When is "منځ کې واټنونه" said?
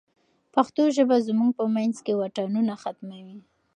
1.75-2.73